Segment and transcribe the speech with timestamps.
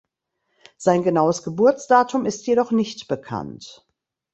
[0.77, 3.85] Sein genaues Geburtsdatum ist jedoch nicht bekannt.